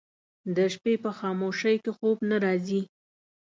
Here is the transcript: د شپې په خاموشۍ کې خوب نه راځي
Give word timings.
د 0.55 0.57
شپې 0.73 0.93
په 1.03 1.09
خاموشۍ 1.19 1.75
کې 1.83 1.91
خوب 1.97 2.17
نه 2.29 2.37
راځي 2.45 2.81